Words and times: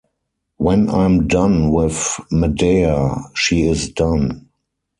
When 0.57 0.89
I'm 0.89 1.27
done 1.27 1.69
with 1.71 1.93
Madea, 2.31 3.21
she 3.35 3.67
is 3.67 3.91
done. 3.91 4.49